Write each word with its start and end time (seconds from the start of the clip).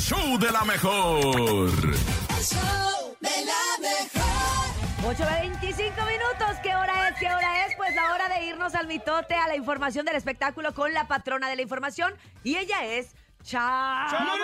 show 0.00 0.38
de 0.38 0.50
la 0.50 0.64
mejor. 0.64 1.24
El 1.28 2.44
show 2.44 3.16
de 3.20 3.30
la 3.44 3.78
mejor. 3.80 5.10
8 5.12 5.24
de 5.24 5.40
25 5.48 5.94
minutos. 6.04 6.56
¿Qué 6.62 6.74
hora 6.74 7.08
es? 7.08 7.18
¿Qué 7.18 7.26
hora 7.26 7.66
es? 7.66 7.76
Pues 7.76 7.94
la 7.94 8.14
hora 8.14 8.28
de 8.28 8.44
irnos 8.46 8.74
al 8.74 8.86
mitote, 8.86 9.34
a 9.34 9.48
la 9.48 9.56
información 9.56 10.06
del 10.06 10.16
espectáculo 10.16 10.74
con 10.74 10.92
la 10.94 11.06
patrona 11.06 11.48
de 11.48 11.56
la 11.56 11.62
información. 11.62 12.14
Y 12.44 12.56
ella 12.56 12.84
es 12.84 13.08
Chamonix. 13.44 14.40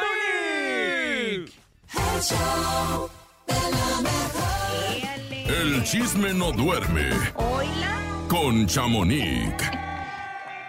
El 1.94 2.22
show 2.22 3.10
de 3.46 3.54
la 3.54 4.00
mejor. 4.02 5.48
El 5.48 5.84
chisme 5.84 6.34
no 6.34 6.52
duerme 6.52 7.10
Hola. 7.34 7.98
con 8.28 8.66
Chamonix. 8.66 9.54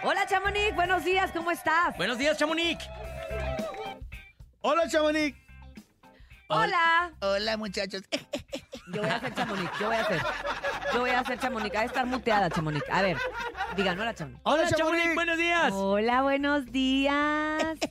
Hola, 0.04 0.25
Chamonix. 0.27 0.75
Buenos 0.75 1.04
días. 1.04 1.31
¿Cómo 1.33 1.51
estás? 1.51 1.97
Buenos 1.97 2.17
días, 2.17 2.38
Chamonix. 2.38 2.77
Hola, 4.70 4.86
Chamonix. 4.89 5.34
Hola. 6.49 7.13
Hola, 7.21 7.55
muchachos. 7.55 8.03
Yo 8.93 9.02
voy 9.02 9.09
a 9.09 9.16
hacer 9.16 9.34
Chamonix. 9.34 9.71
Yo 9.80 9.85
voy 9.88 9.95
a 9.95 10.02
hacer. 10.02 10.21
Yo 10.93 10.99
voy 10.99 11.09
a 11.12 11.20
hacer 11.21 11.40
Chamonix. 11.40 11.73
Ha 11.73 11.80
de 11.80 11.85
estar 11.85 12.05
muteada, 12.05 12.49
Chamonix. 12.49 12.84
A 12.91 13.02
ver. 13.02 13.17
Digan, 13.77 13.98
hola, 13.98 14.13
Chamonix. 14.13 14.41
Hola, 14.43 14.63
Hola, 14.63 14.70
Chamonix. 14.71 14.98
Chamonix. 15.03 15.16
Buenos 15.16 15.38
días. 15.38 15.71
Hola, 15.73 16.21
buenos 16.21 16.66
días. 16.73 17.77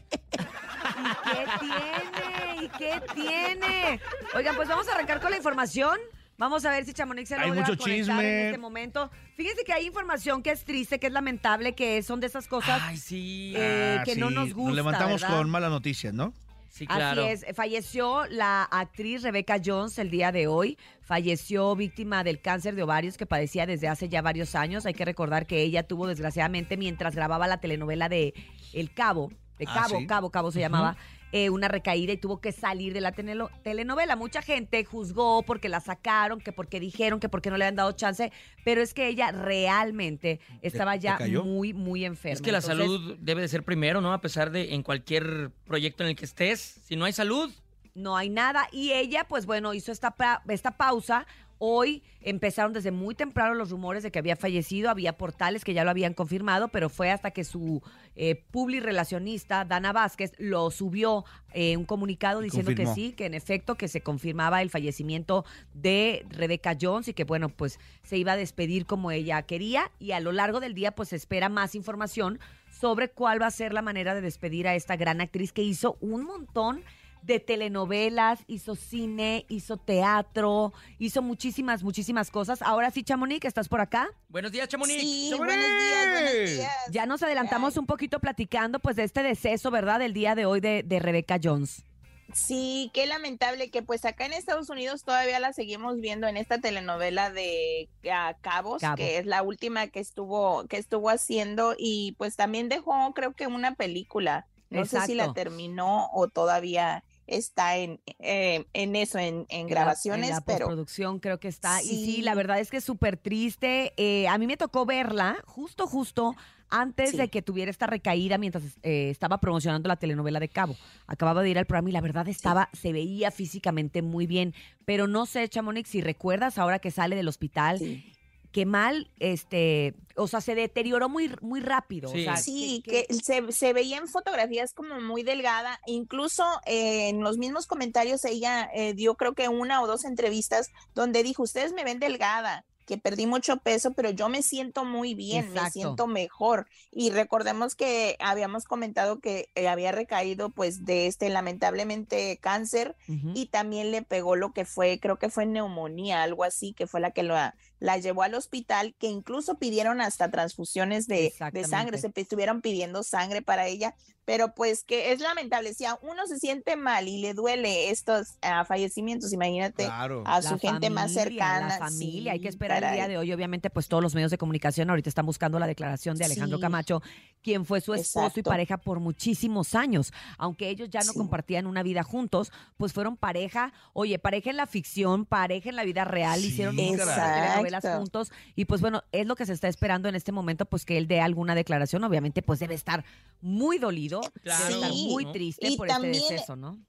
¿Y 1.00 1.30
qué 1.30 1.46
tiene? 1.60 2.64
¿Y 2.64 2.68
qué 2.68 3.02
tiene? 3.14 4.00
Oigan, 4.34 4.54
pues 4.54 4.68
vamos 4.68 4.86
a 4.88 4.92
arrancar 4.92 5.18
con 5.22 5.30
la 5.30 5.38
información. 5.38 5.98
Vamos 6.36 6.62
a 6.66 6.70
ver 6.72 6.84
si 6.84 6.92
Chamonix 6.92 7.26
se 7.30 7.36
Hay 7.36 7.48
logra 7.48 7.62
mucho 7.62 7.78
conectar 7.78 7.94
chisme. 8.16 8.40
en 8.40 8.46
este 8.48 8.58
momento. 8.58 9.10
Fíjense 9.34 9.64
que 9.64 9.72
hay 9.72 9.86
información 9.86 10.42
que 10.42 10.50
es 10.50 10.62
triste, 10.66 10.98
que 10.98 11.06
es 11.06 11.12
lamentable, 11.14 11.74
que 11.74 12.02
son 12.02 12.20
de 12.20 12.26
esas 12.26 12.46
cosas. 12.48 12.82
Ay, 12.84 12.98
sí. 12.98 13.54
Eh, 13.56 13.96
Ah, 14.00 14.04
que 14.04 14.16
no 14.16 14.28
nos 14.28 14.52
gusta, 14.52 14.68
Nos 14.68 14.76
levantamos 14.76 15.22
¿verdad? 15.22 15.38
con 15.38 15.48
malas 15.48 15.70
noticias, 15.70 16.12
¿no? 16.12 16.34
Sí, 16.76 16.86
claro. 16.86 17.22
Así 17.22 17.30
es, 17.30 17.56
falleció 17.56 18.26
la 18.26 18.62
actriz 18.64 19.22
Rebecca 19.22 19.60
Jones 19.64 19.98
el 19.98 20.10
día 20.10 20.32
de 20.32 20.46
hoy. 20.46 20.78
Falleció 21.00 21.74
víctima 21.76 22.24
del 22.24 22.40
cáncer 22.40 22.74
de 22.74 22.82
ovarios 22.82 23.16
que 23.16 23.26
padecía 23.26 23.64
desde 23.66 23.88
hace 23.88 24.08
ya 24.08 24.22
varios 24.22 24.54
años. 24.54 24.86
Hay 24.86 24.94
que 24.94 25.04
recordar 25.04 25.46
que 25.46 25.62
ella 25.62 25.82
tuvo 25.84 26.06
desgraciadamente 26.06 26.76
mientras 26.76 27.14
grababa 27.14 27.46
la 27.46 27.58
telenovela 27.60 28.08
de 28.08 28.34
El 28.72 28.92
Cabo, 28.92 29.30
de 29.58 29.66
Ah, 29.68 29.82
Cabo, 29.82 29.98
¿sí? 29.98 30.06
Cabo, 30.06 30.30
Cabo 30.30 30.50
se 30.52 30.60
llamaba, 30.60 30.96
eh, 31.32 31.50
una 31.50 31.68
recaída 31.68 32.12
y 32.12 32.16
tuvo 32.16 32.40
que 32.40 32.52
salir 32.52 32.92
de 32.92 33.00
la 33.00 33.12
telenovela. 33.12 34.16
Mucha 34.16 34.42
gente 34.42 34.84
juzgó 34.84 35.42
porque 35.42 35.68
la 35.68 35.80
sacaron, 35.80 36.40
que 36.40 36.52
porque 36.52 36.80
dijeron, 36.80 37.20
que 37.20 37.28
porque 37.28 37.50
no 37.50 37.56
le 37.56 37.64
habían 37.64 37.76
dado 37.76 37.92
chance, 37.92 38.32
pero 38.64 38.80
es 38.80 38.94
que 38.94 39.08
ella 39.08 39.32
realmente 39.32 40.40
estaba 40.62 40.94
¿Le 40.94 41.02
ya 41.02 41.18
muy, 41.42 41.72
muy 41.72 42.04
enferma. 42.04 42.34
Es 42.34 42.42
que 42.42 42.52
la 42.52 42.58
Entonces, 42.58 42.86
salud 42.86 43.16
debe 43.20 43.42
de 43.42 43.48
ser 43.48 43.64
primero, 43.64 44.00
¿no? 44.00 44.12
A 44.12 44.20
pesar 44.20 44.50
de 44.50 44.74
en 44.74 44.82
cualquier 44.82 45.50
proyecto 45.66 46.02
en 46.04 46.10
el 46.10 46.16
que 46.16 46.24
estés, 46.24 46.60
si 46.84 46.96
no 46.96 47.04
hay 47.04 47.12
salud, 47.12 47.52
no 47.96 48.14
hay 48.16 48.28
nada. 48.28 48.68
Y 48.72 48.92
ella, 48.92 49.24
pues 49.24 49.46
bueno, 49.46 49.72
hizo 49.74 49.90
esta, 49.90 50.14
esta 50.48 50.76
pausa. 50.76 51.26
Hoy 51.58 52.02
empezaron 52.20 52.72
desde 52.72 52.90
muy 52.90 53.14
temprano 53.14 53.54
los 53.54 53.70
rumores 53.70 54.02
de 54.02 54.10
que 54.10 54.18
había 54.18 54.36
fallecido, 54.36 54.90
había 54.90 55.16
portales 55.16 55.64
que 55.64 55.72
ya 55.72 55.84
lo 55.84 55.90
habían 55.90 56.12
confirmado, 56.12 56.68
pero 56.68 56.90
fue 56.90 57.10
hasta 57.10 57.30
que 57.30 57.44
su 57.44 57.82
eh, 58.14 58.44
publi 58.50 58.80
relacionista, 58.80 59.64
Dana 59.64 59.92
Vázquez, 59.92 60.32
lo 60.38 60.70
subió 60.70 61.24
eh, 61.54 61.76
un 61.76 61.84
comunicado 61.84 62.40
diciendo 62.40 62.70
confirmó. 62.70 62.94
que 62.94 63.00
sí, 63.00 63.12
que 63.12 63.26
en 63.26 63.34
efecto 63.34 63.76
que 63.76 63.88
se 63.88 64.02
confirmaba 64.02 64.60
el 64.60 64.70
fallecimiento 64.70 65.44
de 65.72 66.26
Rebecca 66.28 66.76
Jones 66.78 67.08
y 67.08 67.14
que 67.14 67.24
bueno, 67.24 67.48
pues 67.48 67.78
se 68.02 68.18
iba 68.18 68.32
a 68.32 68.36
despedir 68.36 68.84
como 68.84 69.10
ella 69.10 69.42
quería 69.42 69.90
y 69.98 70.12
a 70.12 70.20
lo 70.20 70.32
largo 70.32 70.60
del 70.60 70.74
día 70.74 70.92
pues 70.92 71.10
se 71.10 71.16
espera 71.16 71.48
más 71.48 71.74
información 71.74 72.38
sobre 72.70 73.08
cuál 73.08 73.40
va 73.40 73.46
a 73.46 73.50
ser 73.50 73.72
la 73.72 73.82
manera 73.82 74.14
de 74.14 74.20
despedir 74.20 74.68
a 74.68 74.74
esta 74.74 74.96
gran 74.96 75.20
actriz 75.22 75.52
que 75.52 75.62
hizo 75.62 75.96
un 76.00 76.24
montón 76.24 76.82
de 77.26 77.40
telenovelas, 77.40 78.38
hizo 78.46 78.76
cine, 78.76 79.46
hizo 79.48 79.76
teatro, 79.76 80.72
hizo 80.98 81.22
muchísimas, 81.22 81.82
muchísimas 81.82 82.30
cosas. 82.30 82.62
Ahora 82.62 82.92
sí, 82.92 83.02
Chamonix, 83.02 83.44
¿estás 83.44 83.68
por 83.68 83.80
acá? 83.80 84.08
buenos 84.28 84.52
días, 84.52 84.68
Chamonix. 84.68 85.00
Sí, 85.00 85.30
¡Chamonix! 85.30 85.56
buenos 85.56 85.78
días, 85.80 86.10
buenos 86.12 86.50
días. 86.50 86.72
Ya 86.92 87.06
nos 87.06 87.22
adelantamos 87.24 87.76
un 87.76 87.86
poquito 87.86 88.20
platicando 88.20 88.78
pues 88.78 88.94
de 88.94 89.02
este 89.02 89.24
deceso, 89.24 89.72
¿verdad? 89.72 89.98
Del 89.98 90.12
día 90.12 90.36
de 90.36 90.46
hoy 90.46 90.60
de, 90.60 90.84
de 90.84 91.00
Rebecca 91.00 91.40
Jones. 91.42 91.84
Sí, 92.32 92.90
qué 92.92 93.06
lamentable 93.06 93.70
que 93.70 93.82
pues 93.82 94.04
acá 94.04 94.26
en 94.26 94.32
Estados 94.32 94.68
Unidos 94.68 95.02
todavía 95.04 95.40
la 95.40 95.52
seguimos 95.52 96.00
viendo 96.00 96.28
en 96.28 96.36
esta 96.36 96.58
telenovela 96.58 97.30
de 97.30 97.88
ah, 98.12 98.36
Cabos, 98.40 98.82
Cabo. 98.82 98.96
que 98.96 99.18
es 99.18 99.26
la 99.26 99.42
última 99.42 99.88
que 99.88 100.00
estuvo 100.00 100.66
que 100.66 100.76
estuvo 100.76 101.08
haciendo 101.08 101.74
y 101.78 102.14
pues 102.18 102.36
también 102.36 102.68
dejó 102.68 103.14
creo 103.14 103.32
que 103.34 103.46
una 103.46 103.74
película. 103.74 104.46
No 104.68 104.84
sé 104.84 105.00
si 105.02 105.14
la 105.14 105.32
terminó 105.32 106.10
o 106.12 106.28
todavía 106.28 107.04
está 107.26 107.76
en 107.76 108.00
eh, 108.18 108.64
en 108.72 108.96
eso 108.96 109.18
en, 109.18 109.46
en 109.48 109.66
grabaciones, 109.66 110.28
En 110.30 110.34
la, 110.36 110.40
pero 110.40 110.66
postproducción 110.66 111.18
creo 111.18 111.40
que 111.40 111.48
está. 111.48 111.82
Y 111.82 111.88
sí, 111.88 112.22
la 112.22 112.34
verdad 112.34 112.60
es 112.60 112.70
que 112.70 112.78
es 112.78 112.84
súper 112.84 113.16
triste. 113.16 113.92
Eh, 113.96 114.28
a 114.28 114.38
mí 114.38 114.46
me 114.46 114.56
tocó 114.56 114.86
verla 114.86 115.36
justo, 115.46 115.86
justo 115.86 116.34
antes 116.68 117.10
Sí. 117.12 117.16
de 117.16 117.28
que 117.28 117.42
tuviera 117.42 117.70
esta 117.70 117.86
recaída 117.86 118.38
mientras 118.38 118.64
eh, 118.82 119.08
estaba 119.10 119.38
promocionando 119.38 119.88
la 119.88 119.96
telenovela 119.96 120.40
de 120.40 120.48
Cabo. 120.48 120.76
Acababa 121.06 121.42
de 121.42 121.50
ir 121.50 121.58
al 121.58 121.66
programa 121.66 121.90
y 121.90 121.92
la 121.92 122.00
verdad 122.00 122.26
estaba, 122.28 122.68
se 122.72 122.92
veía 122.92 123.30
físicamente 123.30 124.02
muy 124.02 124.26
bien. 124.26 124.52
Pero 124.84 125.06
no 125.06 125.26
sé, 125.26 125.48
Chamonix, 125.48 125.88
si 125.88 126.00
recuerdas 126.00 126.58
ahora 126.58 126.80
que 126.80 126.90
sale 126.90 127.14
del 127.14 127.28
hospital, 127.28 127.78
sí. 127.78 128.12
Qué 128.56 128.64
mal, 128.64 129.10
este, 129.18 129.92
o 130.14 130.26
sea, 130.26 130.40
se 130.40 130.54
deterioró 130.54 131.10
muy, 131.10 131.30
muy 131.42 131.60
rápido. 131.60 132.08
Sí. 132.08 132.20
O 132.20 132.24
sea, 132.24 132.36
Sí, 132.38 132.82
que- 132.82 133.04
que, 133.06 133.14
se, 133.14 133.52
se 133.52 133.74
veía 133.74 133.98
en 133.98 134.08
fotografías 134.08 134.72
como 134.72 134.98
muy 134.98 135.22
delgada. 135.22 135.78
Incluso 135.86 136.42
eh, 136.64 137.10
en 137.10 137.20
los 137.20 137.36
mismos 137.36 137.66
comentarios 137.66 138.24
ella 138.24 138.70
eh, 138.72 138.94
dio 138.94 139.14
creo 139.16 139.34
que 139.34 139.50
una 139.50 139.82
o 139.82 139.86
dos 139.86 140.06
entrevistas 140.06 140.70
donde 140.94 141.22
dijo, 141.22 141.42
ustedes 141.42 141.74
me 141.74 141.84
ven 141.84 141.98
delgada, 142.00 142.64
que 142.86 142.96
perdí 142.96 143.26
mucho 143.26 143.58
peso, 143.58 143.92
pero 143.92 144.08
yo 144.10 144.28
me 144.30 144.42
siento 144.42 144.84
muy 144.86 145.14
bien, 145.14 145.52
me 145.52 145.70
siento 145.70 146.06
mejor. 146.06 146.66
Y 146.92 147.10
recordemos 147.10 147.74
que 147.74 148.16
habíamos 148.20 148.64
comentado 148.64 149.18
que 149.20 149.50
eh, 149.54 149.68
había 149.68 149.92
recaído 149.92 150.48
pues 150.48 150.84
de 150.86 151.08
este 151.08 151.28
lamentablemente 151.28 152.38
cáncer 152.40 152.94
y 153.34 153.46
también 153.46 153.90
le 153.90 154.00
pegó 154.02 154.34
lo 154.36 154.52
que 154.52 154.64
fue, 154.64 154.98
creo 155.00 155.18
que 155.18 155.28
fue 155.28 155.44
neumonía, 155.44 156.22
algo 156.22 156.42
así, 156.44 156.72
que 156.74 156.86
fue 156.86 157.00
la 157.00 157.10
que 157.10 157.24
la, 157.24 157.56
la 157.78 157.98
llevó 157.98 158.22
al 158.22 158.34
hospital, 158.34 158.94
que 158.98 159.08
incluso 159.08 159.58
pidieron 159.58 160.00
hasta 160.00 160.30
transfusiones 160.30 161.06
de, 161.06 161.32
de 161.52 161.64
sangre, 161.64 161.98
se 161.98 162.10
estuvieron 162.14 162.60
pidiendo 162.62 163.02
sangre 163.02 163.42
para 163.42 163.66
ella, 163.66 163.94
pero 164.24 164.54
pues 164.54 164.82
que 164.82 165.12
es 165.12 165.20
lamentable, 165.20 165.72
si 165.74 165.84
a 165.84 165.98
uno 166.02 166.26
se 166.26 166.38
siente 166.38 166.76
mal 166.76 167.06
y 167.06 167.18
le 167.18 167.32
duele 167.34 167.90
estos 167.90 168.38
ah, 168.42 168.64
fallecimientos, 168.64 169.32
imagínate 169.32 169.84
Claro. 169.84 170.24
a 170.26 170.40
La 170.40 170.48
su 170.50 170.58
gente 170.58 170.90
más 170.90 171.12
cercana. 171.12 171.68
La 171.68 171.78
familia, 171.78 172.32
hay 172.32 172.40
que 172.40 172.48
esperar 172.48 172.82
el 172.82 172.90
día 172.90 173.02
caray. 173.02 173.08
de 173.10 173.18
hoy. 173.18 173.32
Obviamente, 173.32 173.70
pues 173.70 173.86
todos 173.88 174.02
los 174.02 174.14
medios 174.14 174.30
de 174.30 174.38
comunicación 174.38 174.90
ahorita 174.90 175.08
están 175.08 175.26
buscando 175.26 175.58
la 175.58 175.66
declaración 175.66 176.16
de 176.16 176.24
Alejandro 176.24 176.58
Sí. 176.58 176.62
Camacho, 176.62 177.02
quien 177.46 177.64
fue 177.64 177.80
su 177.80 177.94
esposo 177.94 178.40
y 178.40 178.42
pareja 178.42 178.76
por 178.76 178.98
muchísimos 178.98 179.76
años. 179.76 180.12
Aunque 180.36 180.68
ellos 180.68 180.90
ya 180.90 180.98
no 181.04 181.12
Sí. 181.12 181.18
compartían 181.18 181.68
una 181.68 181.84
vida 181.84 182.02
juntos, 182.02 182.50
pues 182.76 182.92
fueron 182.92 183.16
pareja, 183.16 183.72
oye, 183.92 184.18
pareja 184.18 184.50
en 184.50 184.56
la 184.56 184.66
ficción, 184.66 185.26
pareja 185.26 185.68
en 185.68 185.76
la 185.76 185.84
vida 185.84 186.04
real, 186.04 186.40
Sí, 186.40 186.48
hicieron 186.48 186.76
Exacto. 186.76 187.98
juntos. 187.98 188.32
Y 188.56 188.64
pues 188.64 188.80
bueno, 188.80 189.04
es 189.12 189.26
lo 189.26 189.36
que 189.36 189.46
se 189.46 189.52
está 189.52 189.68
esperando 189.68 190.08
en 190.08 190.16
este 190.16 190.32
momento, 190.32 190.66
pues 190.66 190.84
que 190.84 190.98
él 190.98 191.06
dé 191.06 191.20
alguna 191.20 191.54
declaración. 191.54 192.02
Obviamente, 192.02 192.42
pues 192.42 192.58
debe 192.58 192.74
estar 192.74 193.04
muy 193.40 193.78
dolido, 193.78 194.22
Claro, 194.42 194.64
debe 194.64 194.74
estar 194.74 194.90
muy 194.92 195.24
¿no? 195.24 195.30
triste 195.32 195.68
Y 195.68 195.76
por 195.76 195.86
también- 195.86 196.14
este 196.16 196.34
deceso, 196.34 196.56
¿no? 196.56 196.80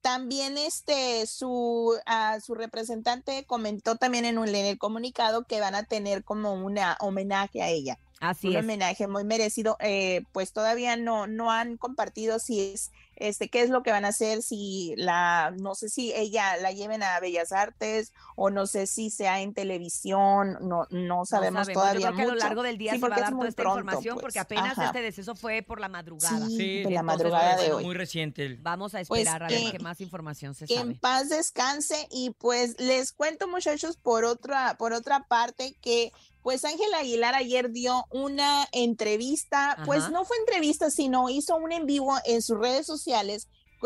También 0.00 0.56
este 0.56 1.26
su 1.26 1.92
ah, 2.06 2.38
su 2.40 2.54
representante 2.54 3.44
comentó 3.46 3.96
también 3.96 4.24
en, 4.24 4.38
un, 4.38 4.48
en 4.48 4.64
el 4.66 4.78
comunicado 4.78 5.44
que 5.44 5.60
van 5.60 5.74
a 5.74 5.82
tener 5.84 6.24
como 6.24 6.54
una 6.54 6.96
homenaje 7.00 7.62
a 7.62 7.68
ella. 7.68 7.98
Así 8.20 8.48
un 8.48 8.56
es. 8.56 8.64
homenaje 8.64 9.06
muy 9.08 9.24
merecido. 9.24 9.76
Eh, 9.80 10.22
pues 10.32 10.52
todavía 10.52 10.96
no, 10.96 11.26
no 11.26 11.50
han 11.50 11.76
compartido 11.76 12.38
si 12.38 12.60
es, 12.72 12.92
este, 13.16 13.48
qué 13.48 13.62
es 13.62 13.70
lo 13.70 13.82
que 13.82 13.90
van 13.90 14.04
a 14.04 14.08
hacer, 14.08 14.42
si 14.42 14.94
la, 14.96 15.52
no 15.58 15.74
sé 15.74 15.88
si 15.88 16.12
ella 16.14 16.56
la 16.58 16.72
lleven 16.72 17.02
a 17.02 17.18
Bellas 17.20 17.52
Artes 17.52 18.12
o 18.36 18.50
no 18.50 18.66
sé 18.66 18.86
si 18.86 19.10
sea 19.10 19.40
en 19.40 19.54
televisión, 19.54 20.58
no, 20.60 20.86
no 20.90 21.24
sabemos, 21.24 21.68
Yo 21.68 21.74
todavía 21.74 22.08
creo 22.08 22.16
que 22.16 22.22
a 22.22 22.26
lo 22.26 22.34
largo 22.34 22.62
del 22.62 22.78
día 22.78 22.92
Sí, 22.94 23.00
se 23.00 23.08
va 23.08 23.16
a 23.16 23.20
dar 23.20 23.28
toda 23.30 23.36
muy 23.36 23.48
esta 23.48 23.62
pronto, 23.62 23.78
información 23.80 24.14
pues. 24.14 24.22
porque 24.22 24.38
apenas 24.40 24.72
Ajá. 24.72 24.86
este 24.86 25.02
deceso 25.02 25.34
fue 25.34 25.62
por 25.62 25.80
la 25.80 25.88
madrugada. 25.88 26.46
Sí, 26.46 26.56
Sí, 26.56 26.76
de 26.82 26.90
la 26.90 27.00
entonces, 27.00 27.04
madrugada 27.04 27.52
pues, 27.54 27.56
de 27.56 27.62
Bueno, 27.72 27.76
hoy. 27.78 27.84
Muy 27.84 27.94
reciente. 27.94 28.46
el- 28.46 28.56
Vamos 28.58 28.94
a 28.94 29.02
Pues 29.04 29.20
esperar 29.20 29.42
a 29.44 29.48
ver 29.48 29.58
que- 29.64 29.72
qué 29.72 29.78
más 29.78 30.00
información 30.00 30.54
se 30.54 30.66
que 30.66 30.74
sabe. 30.76 30.90
en 30.92 30.98
paz 30.98 31.28
descanse 31.28 32.08
y 32.10 32.30
pues 32.30 32.78
les 32.80 33.12
cuento 33.12 33.46
muchachos 33.48 33.96
por 33.96 34.24
otra 34.24 34.76
por 34.78 34.92
otra 34.92 35.24
parte 35.28 35.76
que 35.80 36.12
pues 36.42 36.64
Ángela 36.64 36.98
Aguilar 36.98 37.34
ayer 37.34 37.70
dio 37.70 38.04
una 38.10 38.66
entrevista, 38.72 39.78
pues 39.86 40.10
no 40.10 40.24
fue 40.26 40.36
entrevista, 40.38 40.90
sino 40.90 41.30
hizo 41.30 41.56
un 41.56 41.72
en 41.72 41.86
vivo 41.86 42.14
en 42.26 42.42
sus 42.42 42.58
redes 42.58 42.84
sociales 42.86 43.03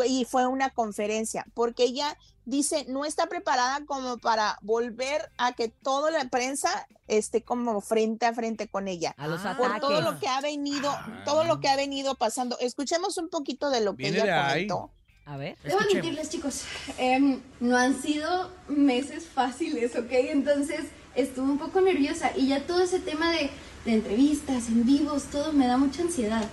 y 0.05 0.25
fue 0.25 0.47
una 0.47 0.69
conferencia, 0.69 1.45
porque 1.53 1.83
ella 1.83 2.17
dice 2.45 2.85
no 2.87 3.03
está 3.05 3.27
preparada 3.27 3.85
como 3.85 4.17
para 4.17 4.57
volver 4.61 5.29
a 5.37 5.53
que 5.53 5.67
toda 5.67 6.09
la 6.09 6.29
prensa 6.29 6.87
esté 7.07 7.43
como 7.43 7.81
frente 7.81 8.25
a 8.25 8.33
frente 8.33 8.67
con 8.69 8.87
ella. 8.87 9.13
A 9.17 9.27
los 9.27 9.41
Ah, 9.45 9.55
Por 9.57 9.65
ataques. 9.67 9.81
todo 9.81 10.01
lo 10.01 10.19
que 10.19 10.27
ha 10.27 10.39
venido, 10.41 10.91
todo 11.25 11.43
lo 11.43 11.59
que 11.59 11.67
ha 11.67 11.75
venido 11.75 12.15
pasando. 12.15 12.57
Escuchemos 12.59 13.17
un 13.17 13.29
poquito 13.29 13.69
de 13.69 13.81
lo 13.81 13.91
que 13.95 14.03
Viene 14.03 14.19
ella 14.21 14.49
comentó. 14.49 14.91
A 15.25 15.37
ver. 15.37 15.57
Debo 15.63 15.79
admitirles, 15.79 16.29
chicos, 16.29 16.63
em, 16.97 17.41
no 17.59 17.77
han 17.77 18.01
sido 18.01 18.51
meses 18.67 19.25
fáciles, 19.27 19.95
¿ok? 19.95 20.11
Entonces 20.11 20.85
estuve 21.13 21.51
un 21.51 21.59
poco 21.59 21.81
nerviosa 21.81 22.31
y 22.35 22.47
ya 22.47 22.65
todo 22.65 22.81
ese 22.81 22.99
tema 22.99 23.31
de, 23.31 23.51
de 23.85 23.93
entrevistas, 23.93 24.69
en 24.69 24.85
vivos, 24.85 25.25
todo 25.25 25.51
me 25.53 25.67
da 25.67 25.77
mucha 25.77 26.01
ansiedad. 26.01 26.43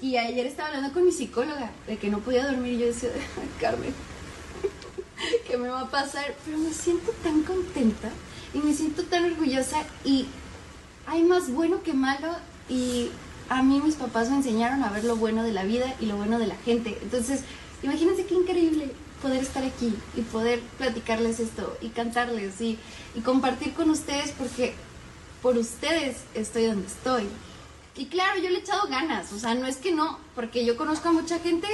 Y 0.00 0.16
ayer 0.16 0.46
estaba 0.46 0.68
hablando 0.68 0.92
con 0.92 1.04
mi 1.04 1.12
psicóloga 1.12 1.72
de 1.86 1.96
que 1.96 2.08
no 2.08 2.20
podía 2.20 2.46
dormir 2.46 2.74
y 2.74 2.78
yo 2.78 2.86
decía, 2.86 3.10
"Ay, 3.14 3.48
Carmen, 3.60 3.92
¿qué 5.46 5.56
me 5.56 5.68
va 5.68 5.80
a 5.80 5.90
pasar? 5.90 6.36
Pero 6.44 6.58
me 6.58 6.72
siento 6.72 7.10
tan 7.24 7.42
contenta 7.42 8.10
y 8.54 8.58
me 8.58 8.72
siento 8.74 9.02
tan 9.04 9.24
orgullosa 9.24 9.84
y 10.04 10.26
hay 11.06 11.24
más 11.24 11.50
bueno 11.50 11.82
que 11.82 11.94
malo 11.94 12.28
y 12.68 13.10
a 13.48 13.62
mí 13.62 13.80
mis 13.80 13.96
papás 13.96 14.30
me 14.30 14.36
enseñaron 14.36 14.84
a 14.84 14.90
ver 14.90 15.04
lo 15.04 15.16
bueno 15.16 15.42
de 15.42 15.52
la 15.52 15.64
vida 15.64 15.92
y 16.00 16.06
lo 16.06 16.16
bueno 16.16 16.38
de 16.38 16.46
la 16.46 16.56
gente. 16.56 16.96
Entonces, 17.02 17.40
imagínense 17.82 18.24
qué 18.26 18.34
increíble 18.34 18.92
poder 19.20 19.42
estar 19.42 19.64
aquí 19.64 19.92
y 20.16 20.20
poder 20.20 20.60
platicarles 20.78 21.40
esto 21.40 21.76
y 21.80 21.88
cantarles 21.88 22.60
y, 22.60 22.78
y 23.16 23.20
compartir 23.20 23.72
con 23.74 23.90
ustedes 23.90 24.30
porque 24.38 24.74
por 25.42 25.56
ustedes 25.56 26.18
estoy 26.34 26.66
donde 26.66 26.86
estoy. 26.86 27.24
Y 27.98 28.06
claro, 28.06 28.40
yo 28.40 28.48
le 28.48 28.58
he 28.58 28.60
echado 28.60 28.88
ganas, 28.88 29.32
o 29.32 29.38
sea, 29.40 29.54
no 29.54 29.66
es 29.66 29.76
que 29.78 29.90
no, 29.90 30.20
porque 30.36 30.64
yo 30.64 30.76
conozco 30.76 31.08
a 31.08 31.12
mucha 31.12 31.40
gente 31.40 31.66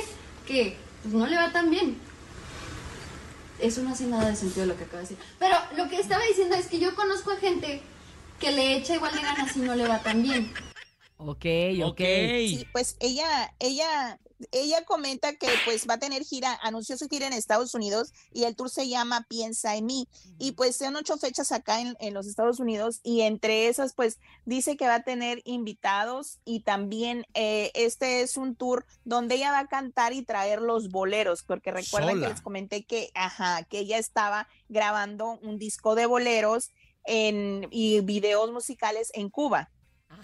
que 0.46 0.74
pues, 1.02 1.14
no 1.14 1.26
le 1.26 1.36
va 1.36 1.52
tan 1.52 1.70
bien. 1.70 1.98
Eso 3.60 3.82
no 3.82 3.90
hace 3.90 4.06
nada 4.06 4.30
de 4.30 4.36
sentido 4.36 4.64
lo 4.64 4.76
que 4.76 4.84
acabo 4.84 4.96
de 4.96 5.02
decir. 5.02 5.18
Pero 5.38 5.54
lo 5.76 5.88
que 5.90 6.00
estaba 6.00 6.24
diciendo 6.24 6.56
es 6.56 6.66
que 6.66 6.78
yo 6.78 6.94
conozco 6.94 7.30
a 7.30 7.36
gente 7.36 7.82
que 8.40 8.52
le 8.52 8.76
echa 8.76 8.94
igual 8.94 9.14
de 9.14 9.20
ganas 9.20 9.54
y 9.54 9.60
no 9.60 9.74
le 9.76 9.86
va 9.86 10.02
tan 10.02 10.22
bien. 10.22 10.50
Ok, 11.18 11.44
ok. 11.84 12.00
Sí, 12.00 12.66
pues 12.72 12.96
ella, 13.00 13.54
ella, 13.60 14.18
ella 14.52 14.84
comenta 14.84 15.34
que 15.34 15.48
pues 15.64 15.86
va 15.88 15.94
a 15.94 15.98
tener 15.98 16.24
gira, 16.24 16.58
anunció 16.62 16.96
su 16.96 17.08
gira 17.08 17.26
en 17.26 17.32
Estados 17.32 17.74
Unidos 17.74 18.12
y 18.32 18.44
el 18.44 18.56
tour 18.56 18.70
se 18.70 18.88
llama 18.88 19.26
Piensa 19.28 19.76
en 19.76 19.86
mí. 19.86 20.08
Y 20.38 20.52
pues 20.52 20.76
son 20.76 20.96
ocho 20.96 21.16
fechas 21.16 21.52
acá 21.52 21.80
en, 21.80 21.96
en 22.00 22.14
los 22.14 22.26
Estados 22.26 22.60
Unidos 22.60 23.00
y 23.02 23.22
entre 23.22 23.68
esas 23.68 23.94
pues 23.94 24.18
dice 24.44 24.76
que 24.76 24.86
va 24.86 24.96
a 24.96 25.02
tener 25.04 25.42
invitados 25.44 26.38
y 26.44 26.60
también 26.60 27.26
eh, 27.34 27.70
este 27.74 28.22
es 28.22 28.36
un 28.36 28.56
tour 28.56 28.86
donde 29.04 29.36
ella 29.36 29.52
va 29.52 29.60
a 29.60 29.66
cantar 29.66 30.12
y 30.12 30.22
traer 30.22 30.60
los 30.60 30.90
boleros, 30.90 31.42
porque 31.42 31.70
recuerden 31.70 32.16
Sola. 32.16 32.26
que 32.26 32.32
les 32.32 32.42
comenté 32.42 32.84
que, 32.84 33.10
ajá, 33.14 33.62
que 33.64 33.80
ella 33.80 33.98
estaba 33.98 34.48
grabando 34.68 35.38
un 35.42 35.58
disco 35.58 35.94
de 35.94 36.06
boleros 36.06 36.70
en, 37.04 37.68
y 37.70 38.00
videos 38.00 38.50
musicales 38.52 39.10
en 39.14 39.30
Cuba. 39.30 39.70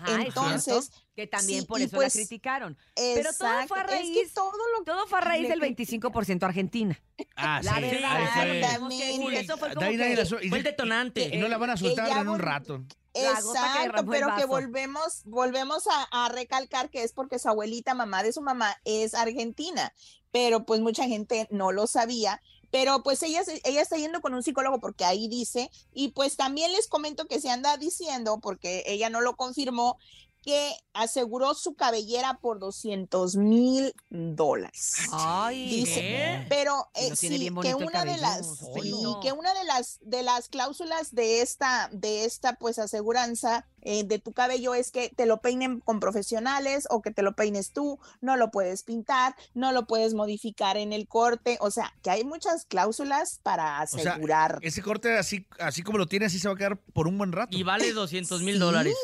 Ajá, 0.01 0.23
Entonces, 0.23 0.85
cierto, 0.91 1.07
que 1.15 1.27
también 1.27 1.61
sí, 1.63 1.67
por 1.67 1.81
eso 1.81 1.97
pues, 1.97 2.15
la 2.15 2.21
criticaron. 2.21 2.79
Pero 2.95 3.31
todo 3.39 3.49
fue 3.69 3.79
a 3.81 3.83
es 3.83 3.89
que 3.89 3.97
raíz- 4.25 4.33
todo 4.35 4.53
lo 4.79 4.85
Todo 4.85 5.07
fue 5.07 5.19
a 5.19 5.23
raíz 5.23 5.49
del 5.49 5.61
critican. 5.61 6.01
25% 6.01 6.43
Argentina. 6.47 7.01
Ah, 7.37 7.61
La 7.63 7.75
sí. 7.77 7.81
verdad, 7.83 8.81
Uy, 8.81 9.37
eso 9.37 9.57
fue 9.57 9.69
de 9.69 9.75
como 9.75 9.87
ahí 9.87 9.97
nadie 9.97 10.11
que- 10.11 10.17
la 10.17 10.25
su- 10.25 10.39
y- 10.41 10.49
Fue 10.49 10.59
el 10.59 10.65
detonante. 10.65 11.31
Y 11.35 11.39
no 11.39 11.49
la 11.49 11.59
van 11.59 11.71
a 11.71 11.77
soltar 11.77 12.09
en 12.17 12.29
un 12.29 12.39
rato. 12.39 12.83
Que 13.13 13.23
Exacto, 13.27 14.07
pero 14.09 14.29
que 14.37 14.45
volvemos, 14.45 15.23
volvemos 15.25 15.87
a, 15.89 16.25
a 16.27 16.29
recalcar 16.29 16.91
que 16.91 17.03
es 17.03 17.13
porque 17.13 17.41
su 17.41 17.49
abuelita, 17.49 17.93
mamá 17.95 18.23
de 18.23 18.33
su 18.33 18.41
mamá, 18.41 18.77
es 18.85 19.15
argentina, 19.15 19.93
pero 20.31 20.65
pues 20.65 20.81
mucha 20.81 21.05
gente 21.09 21.49
no 21.51 21.73
lo 21.73 21.87
sabía. 21.89 22.41
Pero 22.71 23.03
pues 23.03 23.23
ella, 23.23 23.43
ella 23.65 23.83
está 23.83 23.97
yendo 23.97 24.21
con 24.21 24.35
un 24.35 24.43
psicólogo 24.43 24.79
porque 24.81 25.05
ahí 25.05 25.29
dice, 25.29 25.71
y 25.93 26.09
pues 26.09 26.37
también 26.37 26.73
les 26.73 26.89
comento 26.89 27.27
que 27.27 27.41
se 27.41 27.51
anda 27.51 27.77
diciendo, 27.77 28.41
porque 28.41 28.85
ella 28.87 29.11
no 29.11 29.21
lo 29.21 29.37
confirmó, 29.37 29.99
que 30.43 30.73
aseguró 30.93 31.55
su 31.55 31.75
cabellera 31.75 32.39
por 32.41 32.59
200 32.59 33.37
mil 33.37 33.95
dólares. 34.09 34.95
Ay, 35.13 35.69
Dice, 35.69 36.01
¿Qué? 36.01 36.47
pero 36.49 36.89
eh, 36.95 37.15
sí, 37.15 37.51
que 37.63 37.75
una 37.75 38.05
de 38.05 38.17
las 38.17 38.59
sí, 38.83 38.93
que 39.23 39.33
una 39.33 39.55
de 39.55 39.65
las 39.65 39.99
de 40.01 40.23
las 40.23 40.49
cláusulas 40.49 41.15
de 41.15 41.43
esta 41.43 41.89
de 41.93 42.25
esta 42.25 42.55
pues 42.55 42.79
aseguranza 42.79 43.67
eh, 43.83 44.05
de 44.05 44.19
tu 44.19 44.33
cabello 44.33 44.75
es 44.75 44.91
que 44.91 45.11
te 45.11 45.27
lo 45.27 45.41
peinen 45.41 45.81
con 45.81 46.01
profesionales 46.01 46.87
o 46.91 47.01
que 47.03 47.11
te 47.11 47.23
lo 47.23 47.35
peines 47.35 47.73
tú, 47.73 47.99
no 48.21 48.37
lo 48.37 48.51
puedes 48.51 48.83
pintar, 48.83 49.35
no 49.55 49.73
lo 49.73 49.87
puedes 49.87 50.15
modificar 50.15 50.77
en 50.77 50.93
el 50.93 51.09
corte, 51.09 51.57
o 51.61 51.71
sea, 51.71 51.95
que 52.03 52.11
hay 52.11 52.25
muchas 52.25 52.67
cláusulas 52.67 53.41
para 53.43 53.87
sea, 53.87 54.13
asegurar. 54.13 54.59
Ese 54.63 54.83
corte, 54.83 55.17
así, 55.17 55.47
así 55.59 55.83
como 55.83 55.99
lo 55.99 56.07
tiene, 56.07 56.27
así 56.27 56.39
se 56.39 56.49
va 56.49 56.55
a 56.55 56.57
quedar 56.59 56.79
por 56.79 57.09
un 57.09 57.17
buen 57.17 57.33
rato. 57.33 57.57
Y 57.57 57.63
vale 57.63 57.93
200 57.93 58.43
mil 58.43 58.55
Sí. 58.55 58.61
dólares. 58.61 58.95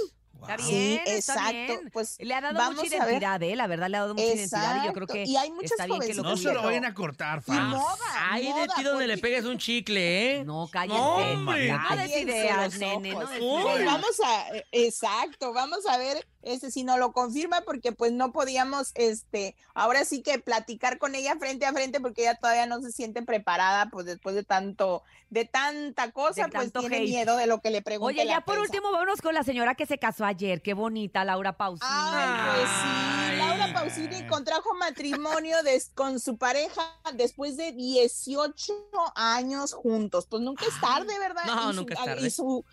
Está 0.48 0.56
bien, 0.56 0.68
Sí, 0.68 1.00
está 1.06 1.32
exacto, 1.34 1.52
bien. 1.52 1.90
pues, 1.92 2.16
le 2.20 2.34
ha 2.34 2.40
dado 2.40 2.54
vamos 2.58 2.84
mucha 2.84 2.96
identidad, 2.96 3.42
¿eh? 3.42 3.56
La 3.56 3.66
verdad 3.66 3.88
le 3.88 3.96
ha 3.96 4.00
dado 4.00 4.14
mucha 4.14 4.26
identidad 4.26 4.82
y 4.82 4.86
yo 4.86 4.92
creo 4.92 5.04
Exacto, 5.04 5.12
que 5.14 5.24
y 5.24 5.36
hay 5.36 5.50
muchos 5.50 5.70
está 5.72 5.86
bien 5.86 6.00
que 6.00 6.14
lo 6.14 6.22
No 6.22 6.36
se 6.36 6.52
lo 6.54 6.62
vayan 6.62 6.84
a 6.84 6.94
cortar, 6.94 7.38
Y 7.40 7.42
fans. 7.42 7.68
moda, 7.76 7.96
Ay 8.30 8.44
de 8.44 8.50
moda, 8.50 8.74
ti 8.76 8.82
donde 8.82 9.06
le 9.06 9.14
porque- 9.14 9.22
pegues 9.28 9.44
un 9.44 9.58
chicle, 9.58 10.36
¿eh? 10.40 10.44
No, 10.44 10.68
cállate. 10.70 10.98
No. 10.98 11.16
No 11.44 12.06
ideas, 12.18 12.78
nene, 12.78 13.12
no 13.12 13.20
Uy. 13.40 13.84
Vamos 13.84 14.20
a, 14.24 14.56
eh, 14.56 14.66
exacto, 14.72 15.52
vamos 15.52 15.84
a 15.86 15.98
ver 15.98 16.26
este 16.46 16.70
si 16.70 16.84
no 16.84 16.96
lo 16.96 17.12
confirma 17.12 17.60
porque 17.62 17.92
pues 17.92 18.12
no 18.12 18.32
podíamos, 18.32 18.92
este, 18.94 19.56
ahora 19.74 20.04
sí 20.04 20.22
que 20.22 20.38
platicar 20.38 20.98
con 20.98 21.14
ella 21.14 21.36
frente 21.38 21.66
a 21.66 21.72
frente 21.72 22.00
porque 22.00 22.22
ella 22.22 22.36
todavía 22.36 22.66
no 22.66 22.80
se 22.80 22.92
siente 22.92 23.22
preparada, 23.22 23.88
pues 23.90 24.06
después 24.06 24.34
de 24.34 24.44
tanto, 24.44 25.02
de 25.30 25.44
tanta 25.44 26.12
cosa, 26.12 26.44
De 26.46 26.50
pues 26.52 26.72
tiene 26.72 26.96
hate. 26.98 27.08
miedo 27.08 27.36
de 27.36 27.46
lo 27.46 27.60
que 27.60 27.70
le 27.70 27.82
pregunte 27.82 28.14
Oye, 28.14 28.24
la 28.24 28.34
ya 28.36 28.40
por 28.40 28.54
prensa. 28.54 28.62
último, 28.62 28.92
vámonos 28.92 29.20
con 29.20 29.34
la 29.34 29.42
señora 29.42 29.74
que 29.74 29.86
se 29.86 29.98
casó 29.98 30.24
ayer. 30.24 30.62
Qué 30.62 30.74
bonita, 30.74 31.24
Laura 31.24 31.56
Pausini. 31.56 31.88
Ay, 31.90 32.54
pues 32.56 32.68
sí, 32.70 32.86
Ay. 32.86 33.38
Laura 33.38 33.72
Pausini 33.74 34.26
contrajo 34.28 34.74
matrimonio 34.74 35.56
con 35.94 36.20
su 36.20 36.36
pareja 36.38 36.82
después 37.14 37.56
de 37.56 37.72
18 37.72 38.72
años 39.14 39.72
juntos. 39.72 40.26
Pues 40.26 40.42
nunca 40.42 40.64
es 40.66 40.80
tarde, 40.80 41.18
¿verdad? 41.18 41.42
No, 41.46 41.70
Y 41.70 41.74
su- 41.74 41.80
nunca 41.80 41.94
es 41.94 42.00
ah, 42.00 42.04
tarde. 42.04 42.26
Y 42.26 42.30
su, 42.30 42.64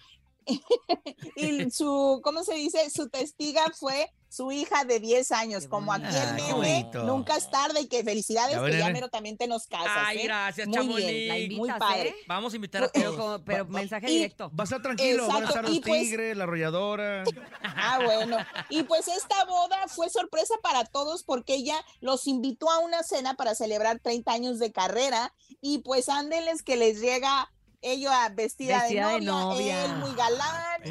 y 1.35 1.69
su, 1.71 2.21
¿cómo 2.23 2.43
se 2.43 2.55
dice? 2.55 2.89
Su 2.89 3.09
testiga 3.09 3.63
fue 3.77 4.09
su 4.29 4.51
hija 4.51 4.83
de 4.83 4.99
10 4.99 5.31
años, 5.31 5.67
como 5.67 5.93
aquí 5.93 6.07
el 6.07 6.33
meme, 6.33 6.89
nunca 7.05 7.37
es 7.37 7.51
tarde 7.51 7.81
y 7.81 7.87
que 7.87 8.03
felicidades 8.03 8.55
Ya 8.55 8.65
que 8.65 8.79
ya 8.79 8.89
mero 8.89 9.07
también 9.09 9.37
te 9.37 9.45
nos 9.45 9.67
casas. 9.67 9.91
Ay, 9.95 10.19
¿eh? 10.19 10.23
gracias, 10.23 10.67
Muy 10.67 10.75
Chamonix. 10.75 11.07
bien, 11.07 11.51
La 11.51 11.55
muy 11.57 11.69
padre. 11.69 12.09
¿eh? 12.09 12.15
Vamos 12.27 12.51
a 12.51 12.55
invitar 12.55 12.83
a 12.85 12.87
Pero, 12.91 13.11
todos. 13.11 13.21
como- 13.21 13.45
pero 13.45 13.65
mensaje 13.65 14.09
y- 14.09 14.13
directo. 14.15 14.49
Va 14.57 14.63
a 14.63 14.65
estar 14.65 14.81
tranquilo, 14.81 15.27
van 15.27 15.35
a 15.35 15.39
Exacto, 15.41 15.59
estar 15.59 15.69
los 15.69 15.79
pues- 15.81 16.01
tigres, 16.01 16.35
la 16.37 16.43
arrolladora. 16.45 17.23
Ah, 17.75 17.99
bueno. 18.03 18.37
Y 18.69 18.83
pues 18.83 19.07
esta 19.07 19.45
boda 19.45 19.87
fue 19.87 20.09
sorpresa 20.09 20.55
para 20.63 20.83
todos 20.85 21.23
porque 21.23 21.53
ella 21.55 21.75
los 22.01 22.25
invitó 22.27 22.69
a 22.71 22.79
una 22.79 23.03
cena 23.03 23.35
para 23.35 23.53
celebrar 23.55 23.99
30 23.99 24.31
años 24.31 24.57
de 24.57 24.71
carrera 24.71 25.33
y 25.61 25.79
pues 25.79 26.09
ándeles 26.09 26.63
que 26.63 26.75
les 26.75 26.99
llega 27.01 27.51
ella 27.83 28.29
vestida, 28.29 28.79
Vestida 28.79 29.09
de 29.09 29.13
de, 29.19 29.21
novia, 29.25 29.43
novia. 29.55 29.85
él 29.85 29.95
muy 29.97 30.15
galán, 30.15 30.83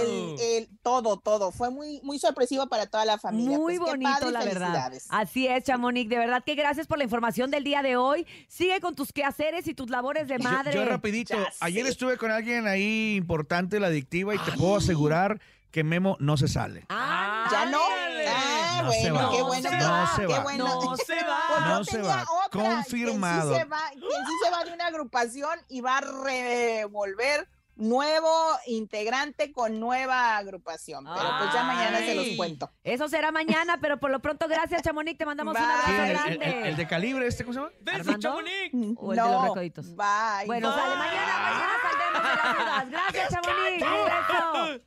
el- 0.00 0.40
el- 0.40 0.68
todo, 0.82 1.18
todo. 1.18 1.50
Fue 1.52 1.70
muy, 1.70 2.00
muy 2.02 2.18
sorpresivo 2.18 2.66
para 2.68 2.86
toda 2.86 3.04
la 3.04 3.18
familia. 3.18 3.58
Muy 3.58 3.78
Pues, 3.78 3.90
bonito, 3.90 4.10
padre 4.10 4.30
la 4.32 4.44
verdad. 4.44 4.92
Así 5.10 5.46
es, 5.46 5.64
Chamonix. 5.64 6.08
De 6.08 6.18
verdad 6.18 6.42
que 6.44 6.54
gracias 6.54 6.86
por 6.86 6.98
la 6.98 7.04
información 7.04 7.50
del 7.50 7.64
día 7.64 7.82
de 7.82 7.96
hoy. 7.96 8.26
Sigue 8.48 8.80
con 8.80 8.94
tus 8.94 9.12
quehaceres 9.12 9.66
y 9.68 9.74
tus 9.74 9.90
labores 9.90 10.28
de 10.28 10.38
madre. 10.38 10.74
Yo, 10.74 10.84
rapidito, 10.84 11.34
Ya 11.36 11.48
ayer 11.60 11.84
sé. 11.84 11.90
estuve 11.90 12.16
con 12.16 12.30
alguien 12.30 12.66
ahí 12.66 13.16
importante, 13.16 13.78
la 13.80 13.88
adictiva, 13.88 14.34
y 14.34 14.38
te 14.38 14.52
puedo 14.52 14.76
asegurar 14.76 15.40
que 15.70 15.84
Memo 15.84 16.16
no 16.18 16.38
se 16.38 16.48
sale. 16.48 16.86
Ah, 16.88 17.46
¿Ya 17.52 17.66
no? 17.66 17.78
Ah, 18.68 18.82
No 18.82 18.92
se 18.92 19.10
bueno, 19.10 19.14
va. 19.26 19.30
qué 19.32 19.38
No 19.38 19.46
bueno. 19.46 19.62
se 19.70 19.76
que- 19.76 19.84
va. 19.84 19.88
qué 19.88 19.88
No 19.88 20.16
se 20.16 20.26
va. 20.26 20.40
bueno. 20.42 20.64
No 20.68 20.94
se 20.96 21.22
va. 21.22 21.42
Pues 21.48 21.60
yo 21.64 21.68
No 21.78 21.84
se 21.84 21.90
tenía 21.92 22.08
va. 22.16 22.24
otra, 22.46 22.60
Confirmado. 22.62 23.52
sí 23.52 23.58
se 23.58 23.64
va, 23.64 23.80
quien 23.92 24.26
sí 24.26 24.32
se 24.44 24.50
va 24.50 24.64
de 24.64 24.72
una 24.72 24.86
agrupación 24.86 25.58
y 25.68 25.80
va 25.80 25.98
a 25.98 26.00
revolver 26.00 27.48
nuevo 27.76 28.28
integrante 28.66 29.52
con 29.52 29.78
nueva 29.78 30.36
agrupación. 30.36 31.04
Pero 31.04 31.28
pues 31.38 31.52
ya 31.54 31.62
mañana 31.62 31.98
se 31.98 32.14
los 32.16 32.26
cuento. 32.36 32.70
Eso 32.82 33.08
será 33.08 33.30
mañana, 33.30 33.78
pero 33.80 33.98
por 34.00 34.10
lo 34.10 34.20
pronto, 34.20 34.48
gracias, 34.48 34.82
Chamonix. 34.82 35.16
Te 35.16 35.24
mandamos 35.24 35.54
un 35.56 35.62
Bye. 35.62 35.70
abrazo 35.72 35.86
¿Quién? 35.86 36.02
¿El, 36.08 36.12
grande. 36.38 36.58
el- 36.60 36.66
el 36.70 36.76
de 36.76 36.86
calibre 36.88 37.26
este, 37.28 37.44
cómo 37.44 37.54
se 37.54 37.60
llama? 37.60 37.72
¡Besos, 37.80 38.00
¿Armando? 38.00 38.18
Chamonix! 38.28 38.96
O 38.98 39.12
el 39.12 39.16
de 39.18 39.22
los 39.24 39.42
recoditos. 39.44 39.86
Bye. 39.94 40.46
Bueno, 40.46 40.74
sale 40.74 40.96
mañana, 40.96 41.38
mañana 41.40 41.72
saldremos 41.82 42.22
de 42.28 42.36
las 42.36 42.56
dudas. 42.58 42.90
Gracias, 42.90 43.28
Chamonix. 43.30 43.82
Un 43.82 44.74
beso. 44.74 44.84